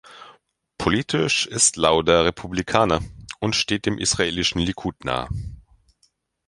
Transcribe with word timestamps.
Politisch 0.79 1.45
ist 1.45 1.75
Lauder 1.75 2.25
Republikaner 2.25 3.01
und 3.39 3.55
steht 3.55 3.85
dem 3.85 3.99
israelischen 3.99 4.59
Likud 4.59 5.05
nahe. 5.05 5.29